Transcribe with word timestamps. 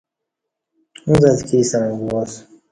اُݩڅ 1.07 1.21
اتکی 1.31 1.57
ستݩع 1.69 1.89
گواسوم 1.99 2.39